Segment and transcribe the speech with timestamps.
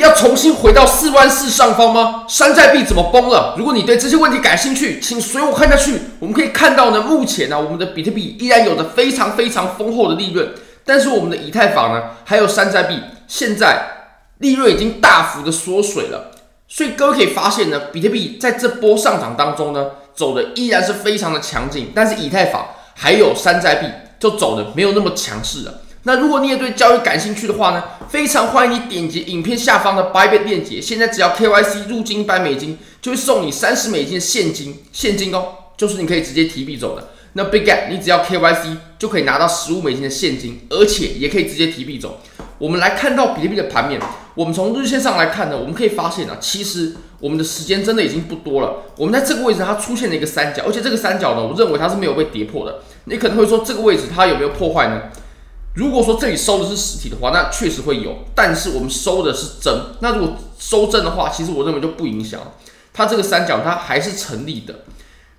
[0.00, 2.24] 要重新回到四万四上方吗？
[2.28, 3.54] 山寨币怎么崩了？
[3.56, 6.00] 如果你对这些问题感兴趣，请随我看下去。
[6.18, 10.52] 我们可以看到呢，目前呢、我们的比特币依然有着非常非常丰厚的利润，
[10.84, 13.82] 但是我们的以太坊呢，还有山寨币，现在
[14.38, 16.32] 利润已经大幅的缩水了。
[16.66, 22.64] 所以各位可以发现呢，比特币在这波上涨当中呢，走的依然是非常的强劲，但是以太坊
[22.94, 23.86] 还有山寨币
[24.18, 25.74] 就走的没有那么强势了。
[26.04, 30.80] 那如果你也对交易感兴趣的话呢，非常欢迎你点击影片下方的 Bybit 链接。
[30.80, 35.44] 现在只要 KYC 入金一百美金，就会送你三十美金的现金，现金哦，
[35.76, 37.08] 就是你可以直接提币走的。
[37.34, 42.18] 那 Big Gap 你只要 KYC 就可以拿到十五美金的现金，而且也可以直接提币走。
[42.56, 44.00] 我们来看到比特币的盘面，
[44.34, 48.84] 我们从日线上来看呢，我们可以发现啊，其实我们的时间真的已经不多了。
[48.96, 52.80] 我们在这个位置它出现了一个三角，而且这个三角呢，我认为它是没有被跌破的。
[53.04, 55.02] 你可能会说这个位置它有没有破坏呢？
[55.80, 58.18] 如果说这里收的是实体的话，那确实会有。
[58.34, 62.38] 但是我们收的是真，那如果收真的话，其实我认为就不影响。
[62.92, 64.80] 它这个三角它还是成立的。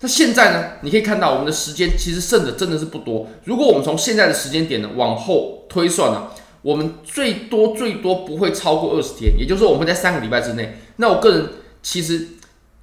[0.00, 3.26] 那现在呢，你可以看到我们的时间其实剩的真的是不多。
[3.44, 6.28] 如果我们从现在的时间点呢往后推算呢，
[6.60, 10.76] 我们最多最多不会超过二十天，也就是说我们在三个礼拜之内。
[10.96, 11.48] 那我个人
[11.82, 12.28] 其实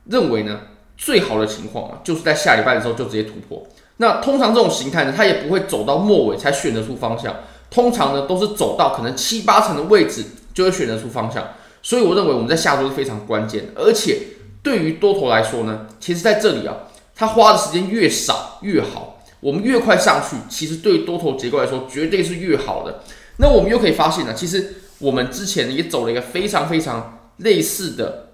[0.06, 0.60] 认为呢，
[0.98, 3.64] 最好的情况啊，就是在下礼拜的时候就直接突破。
[3.98, 7.36] 那通常这种形态呢，它也不会走到末尾才选得出方向，
[7.70, 11.48] 通常呢都是走到可能七八成的位置就会选得出方向。
[11.82, 14.20] 所以我认为我们在下周是非常关键的，而且
[14.62, 16.76] 对于多头来说呢，其实在这里啊，
[17.16, 23.02] 它花的时间越少越好，我们越快上去，其实对于多头结构来说绝对是越好的。
[23.38, 28.30] 那我们又可以发现呢，其实我们之前也走了一个非常非常类似的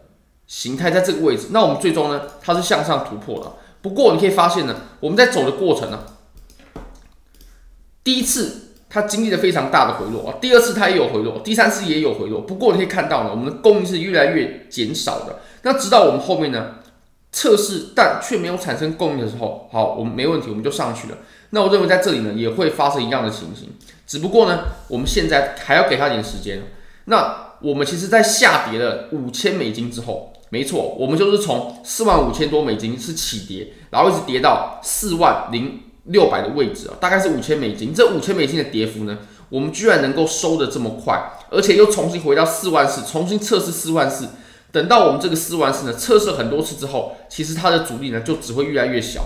[0.47, 3.53] 形态，在这个位置，那我们最终呢，它是向上突破了。
[3.81, 6.03] 不过你可以发现呢，我们在走的过程呢，
[8.03, 12.41] 第一次它经历了非常大的回落啊，第二次它也有回落，第三次也有回落。
[12.41, 15.39] 不过你可以看到呢，我们的供应是越来越减少的。
[15.61, 16.75] 那直到我们后面呢
[17.31, 21.17] 测试，但却没有产生供应的时候，好，我们没问题，我们就上去了。
[21.51, 23.69] 那我认为在这里呢也会发生一样的情形，
[24.05, 26.63] 只不过呢我们现在还要给它点时间。
[27.05, 30.33] 那我们其实在下跌了五千美金之后。
[30.49, 37.93] 没错，我们就是从四万五千多美金是起跌，然后一直跌到四万零六百的位置啊，大概是五千美金。
[37.93, 44.27] 这五千美金的跌幅呢，我们居然能够收得这么快，而且又重新回到四万四，重新测试四万四。
[44.71, 49.25] 等到我们这个四万四呢，测试很多次之后，其实它的阻力呢就只会越来越小。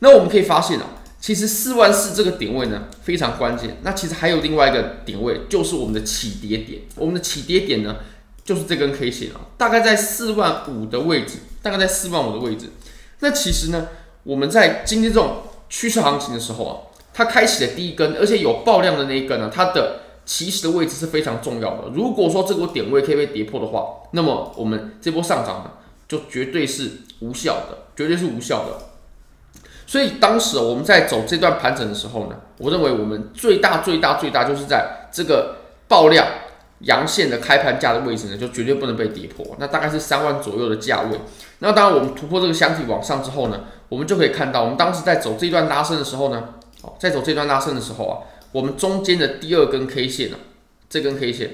[0.00, 0.86] 那我们可以发现啊，
[1.20, 3.78] 其实四万四这个点位呢非常关键。
[3.82, 6.82] 那其实还有另外一个点位，就是我们的起跌点。
[6.96, 7.96] 我们的起跌点呢，
[8.44, 12.70] 就是这根 K 线啊，大概在四万五的位置，大概在四万五的位置。
[13.20, 13.88] 那其实呢，
[14.22, 15.38] 我们在经历这种
[15.70, 16.74] 趋势行情的时候啊，
[17.14, 21.88] 它开启的第一根，而且有爆量的那一根呢，它的起始的位置是非常重要的。
[21.94, 25.70] 如果说这个点位可以被跌破的话，那么我们这波上涨呢，
[26.06, 26.90] 就绝对是
[27.20, 28.78] 无效的，绝对是无效的。
[29.86, 35.56] 所以当时我们在走这段盘整的时候呢，我认为我们最大最大最大就是在这个
[35.88, 36.26] 爆量。
[36.84, 39.56] 阳线的开盘价的位置呢，就绝对不能被跌破。
[39.58, 41.18] 那大概是三万左右的价位。
[41.60, 48.18] 那当然，我们突破这个箱体往上之后呢，我们就可以看到，我们当时在走这段拉升的时候呢，哦，在走这段拉升的时候啊，
[48.52, 50.36] 我们中间的第二根 K 线呢，
[50.90, 51.50] 这根 K 线，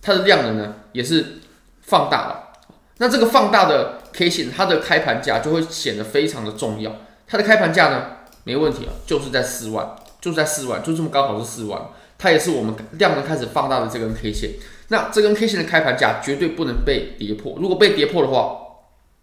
[0.00, 1.38] 它的量能呢也是
[1.80, 2.52] 放大了。
[2.98, 6.94] 那这个放大的 K 线，它的开盘价就会显得非常的重要。
[7.26, 8.04] 它的开盘价呢，
[8.44, 11.82] 没问题啊，就是在四万，就是在四万，就这么刚好是四万。
[12.22, 14.50] 它也是我们量能开始放大的这根 K 线，
[14.88, 17.56] 那这根 K 线的开盘价绝对不能被跌破。
[17.60, 18.58] 如果被跌破的话，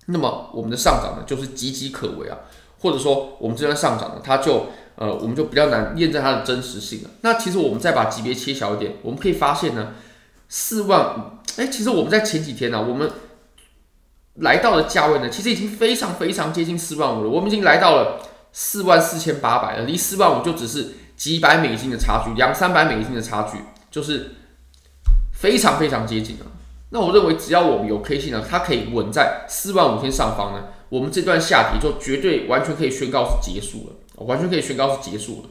[0.07, 2.39] 那么我们的上涨呢就是岌岌可危啊，
[2.79, 4.65] 或者说我们这段上涨呢，它就
[4.95, 7.09] 呃我们就比较难验证它的真实性了。
[7.21, 9.93] 那其实我们再把级别切小一点，我们可以发现呢，
[10.49, 11.21] 四万五，
[11.55, 13.09] 哎，其实我们在前几天呢、我们
[14.35, 17.29] 来到的价位呢，其实已经非常非常接近四万五了。
[17.29, 18.19] 我们已经来到了
[18.51, 20.95] 四万四千八百了，离四万五就只是。
[21.19, 23.57] 几百美金的差距，两三百美金的差距，
[23.91, 24.35] 就是
[25.33, 26.45] 非常非常接近了。
[26.91, 35.49] 那我认为，只要我们有 K 线呢，它可以稳在四万五千上方呢，我们这段下跌就绝对完全可以宣告是结束了，完全可以宣告是结束了。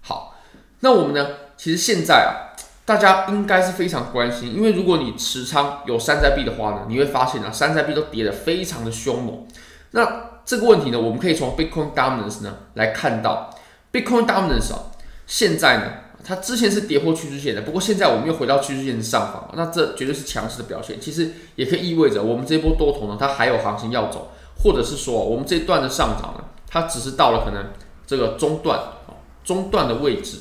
[0.00, 0.34] 好，
[0.80, 2.50] 那我们呢，其实现在啊，
[2.84, 9.46] 大家应该是非常关心，因为如果你持仓有山寨币的话呢，你会发现啊，山寨币都跌得非常的凶猛。
[9.92, 13.54] 那这个问题呢，我们可以从 Bitcoin Dominance 呢来看到。
[13.92, 14.92] Bitcoin dominance 啊，
[15.26, 15.92] 现在呢，
[16.22, 21.00] 它之前是跌破趋势线的，不过现在我们又回到趋势线的上方，那这绝对是强势的表现。
[21.00, 24.30] 其实也可以意味着我们这波多头呢，它还有行情要走，
[24.62, 27.66] 或者是说我们这段的上涨呢，它只是到了可能
[28.06, 30.38] 这个中段啊，中段的位置，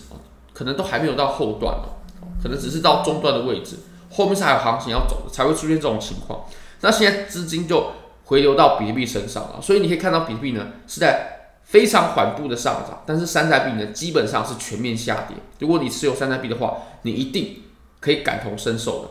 [0.54, 1.98] 可能都还没有到后段哦，
[2.44, 3.78] 可能只是到中段的位置，
[4.12, 6.42] 后面是还有行情要走的，才会出现这种情况。
[6.82, 7.92] 那现在资金就
[8.26, 11.39] 回流到比特币身上了，所以你可以看到比特币呢是在
[11.70, 15.38] 非常缓步的上涨，但是山寨币呢基本上是全面下跌。
[15.60, 17.62] 如果你持有山寨币的话，你一定
[18.00, 19.10] 可以感同身受的。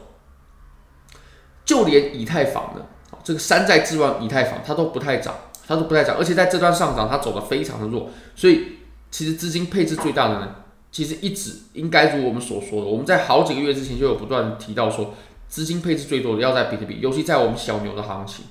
[1.64, 2.84] 就连以太坊呢，
[3.22, 5.34] 这个山寨之王以太坊它都不太涨，
[5.66, 8.78] 它都不太涨，而且在这段上涨它走得非常的弱，所以
[9.10, 10.56] 其实资金配置最大的呢，
[10.90, 15.14] 其实一直应该如我们所说的，我们在好几个月之前就有不断提到说。
[15.48, 18.44] 资金配置最多的要在比特币，尤其在我们小牛的行情。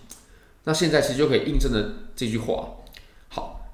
[0.64, 2.70] 那现在其实就可以印证了这句话。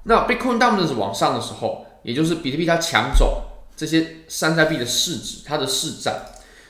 [0.04, 3.42] 那 Bitcoin Dominance 往上的时候，也就是比特币它抢走
[3.76, 6.14] 这些山寨币的市值，它的市占，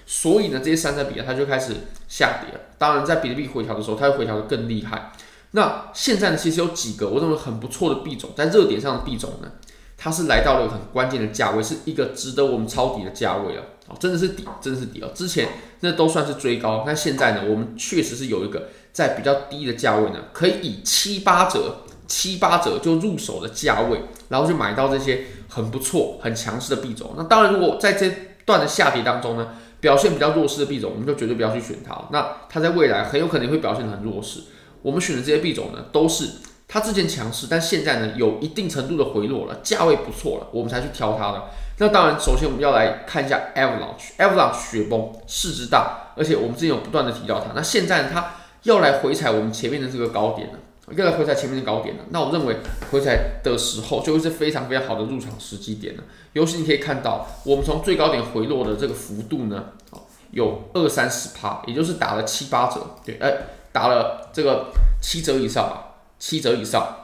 [0.06, 1.74] 所以呢，这些山寨币啊，它就开始
[2.08, 2.60] 下跌了。
[2.78, 5.12] 当然，在比特币回调的时候，它会回调的更厉害。
[5.50, 9.50] 那现在呢，其实有几个我认为很不错的币种，在热点上的币种呢，
[9.96, 13.62] 它是来到了一个很关键的价位，是一个值得我们抄底的价位了。
[13.86, 15.10] 哦，真的是底，真的是底哦。
[15.14, 15.48] 之前
[15.80, 21.82] 那都算是追高，那现在呢，我们确实是有一个在比较低的价位呢，可以以七八折、
[22.14, 27.14] 七八折就入手的价位，然后去买到这些很不错、很强势的币种。
[27.16, 28.08] 那当然，如果在这
[28.44, 29.48] 段的下跌当中呢，
[29.80, 31.92] 表现比较弱势的币种，我们就绝对不要去选它。
[32.12, 34.42] 那它在未来很有可能会表现得很弱势。
[34.82, 36.28] 我们选的这些币种呢，都是
[36.68, 41.42] 它之前强势，但现在呢有一定程度的回落了，价位不错了，我们才去挑它的。
[41.78, 47.46] 那当然，首先我们要来看一下 Avalanche，Avalanche 雪崩市值大，而且我们之前有不断的提到它。
[47.56, 50.58] 那现在呢，它要来回踩我们前面的这个高点了，
[50.90, 52.04] 又来回踩前面的高点了。
[52.10, 52.56] 那我认为
[52.90, 56.02] 回踩的时候就会是非常非常好的入场时机点了。
[56.34, 59.66] 尤其你可以看到，我们从最高点回落的这个幅度呢，
[60.32, 63.32] 有二三十趴，也就是打了七八折，对，哎，
[63.72, 64.66] 打了这个
[65.00, 66.96] 七折以上吧，七折以上，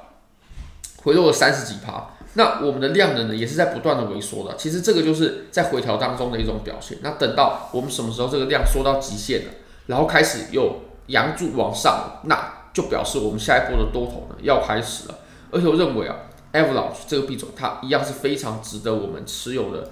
[1.03, 2.11] 回落了三十几趴。
[2.35, 4.57] 那我们的量能呢，也是在不断的萎缩的。
[4.57, 6.99] 其实这个就是在回调当中的一种表现。
[7.03, 9.53] 那等到我们什么时候这个量缩到极限了，
[9.87, 15.19] 然后开始有阳柱往上，那就表示我们下一波的多头呢要开始了。
[15.51, 16.17] 而且我认为啊
[16.53, 19.91] ，Avalanche 这个币种它一样是非常值得我们持有的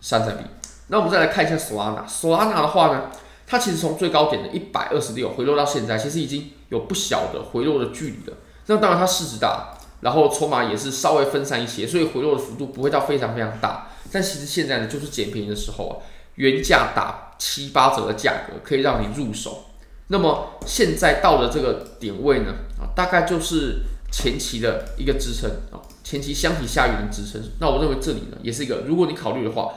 [0.00, 0.44] 山寨币。
[0.88, 3.10] 那我们再来看一下 Solana，Solana 的话呢，
[3.46, 8.36] 它其实从最高点的一百二十六回落到现在，其实已经有不小的回落的距离了。
[8.66, 9.74] 那当然它市值大。
[10.02, 13.86] 然后筹码也是稍微分散一些，所以回落的幅度不会到非常非常大。
[14.10, 15.94] 但其实现在呢，就是捡便宜的时候啊，
[16.34, 19.66] 原价打七八折的价格可以让你入手。
[20.08, 27.42] 那么现在到了这个点位呢，啊，大概就是前期的一个支撑啊，前期箱体下缘的支撑。
[27.58, 29.72] 那我认为这里呢，也是一个，如果你考虑的话，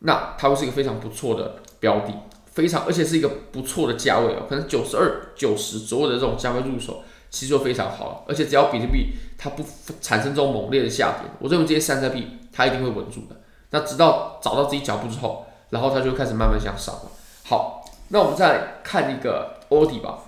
[0.00, 2.12] 那它会是一个非常不错的标的，
[2.46, 7.02] 非常而且是一个不错的价位哦，可能九十二、九十左右的这种价位入手。
[7.30, 9.62] 其实就非常好了，而且只要比特币它不
[10.00, 13.36] 产生这种猛烈的下跌，我认为这些山寨币它一定会稳住的。
[13.68, 17.02] 那直到找到自己脚步之后，然后它就开始慢慢向上了。
[17.44, 20.24] 好，那我们再看一个 OD 吧。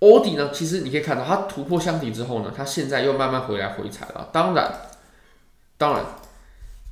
[0.00, 4.28] OD 呢，其实你可以看到它突破箱体之后呢，它现在又慢慢回来回踩了。
[4.32, 4.72] 当然，
[5.76, 6.04] 当然，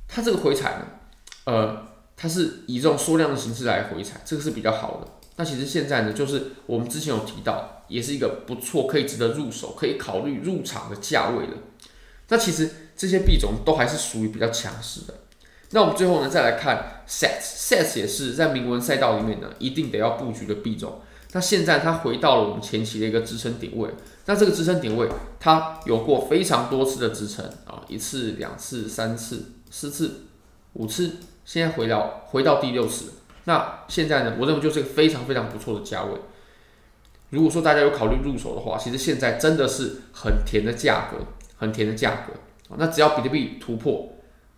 [0.07, 0.85] 它这个回踩呢，
[1.45, 1.85] 呃，
[2.15, 5.07] 它是以这种缩量的形式来回踩，这个是比较好的。
[5.35, 7.69] 那其实现在呢，就是我们之前有提到。
[7.89, 11.53] 也是一个不错，可以值得入手，可以考虑入场的价位的。
[12.29, 15.13] 那其实这些币种都还是属于比较强势的。
[15.71, 21.01] 那我们最后呢，再来看 Sats，Sats 也是在铭文赛道里面呢，一定得要布局的币种。
[21.33, 23.89] 那现在它回到了我们前期的一个支撑点位。
[24.25, 30.21] 那这个支撑点位，它有过非常多次的支撑啊，一次、两次、三次、四次、
[30.73, 33.13] 五次，现在回到回到第六次。
[33.43, 36.11] 那现在呢，我认为就是一个非常非常不错的价位。
[37.31, 41.17] 如果说大家有考虑入手的话，其实现在真的是很甜的价格，
[41.57, 42.33] 很甜的价格。
[42.77, 44.07] 那只要比特币突破，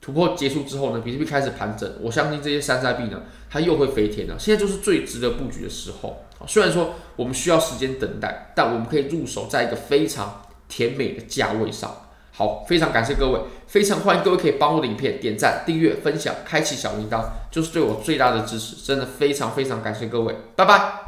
[0.05, 4.35] 突破结束之后呢，比特币开始盘整，我相信这些山寨币呢，它又会飞天了。
[4.37, 6.23] 现在就是最值得布局的时候。
[6.45, 11.91] 虽然说我们需要时间等待，但我们可以入手在一个非常甜美的价位上。
[12.31, 18.75] 好，非常感谢各位，非常欢迎各位可以帮我的影片点赞、订阅、分享、开启小铃铛，就是对我最大的支持。
[18.75, 21.04] 真的非常非常感谢各位，拜拜。